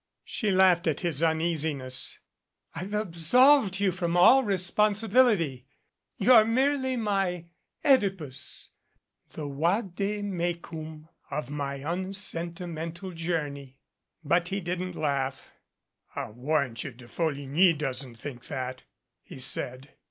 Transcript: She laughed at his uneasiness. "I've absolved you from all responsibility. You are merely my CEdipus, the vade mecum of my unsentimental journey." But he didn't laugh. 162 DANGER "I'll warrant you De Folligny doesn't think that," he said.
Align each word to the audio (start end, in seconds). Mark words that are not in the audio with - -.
She 0.25 0.49
laughed 0.49 0.87
at 0.87 1.01
his 1.01 1.21
uneasiness. 1.21 2.17
"I've 2.73 2.95
absolved 2.95 3.79
you 3.79 3.91
from 3.91 4.17
all 4.17 4.43
responsibility. 4.43 5.67
You 6.17 6.33
are 6.33 6.43
merely 6.43 6.97
my 6.97 7.45
CEdipus, 7.85 8.69
the 9.33 9.47
vade 9.47 10.25
mecum 10.25 11.07
of 11.29 11.51
my 11.51 11.75
unsentimental 11.85 13.11
journey." 13.11 13.77
But 14.23 14.47
he 14.47 14.59
didn't 14.59 14.95
laugh. 14.95 15.51
162 16.13 16.13
DANGER 16.15 16.15
"I'll 16.15 16.33
warrant 16.33 16.83
you 16.83 16.91
De 16.93 17.07
Folligny 17.07 17.77
doesn't 17.77 18.15
think 18.15 18.47
that," 18.47 18.81
he 19.21 19.37
said. 19.37 19.93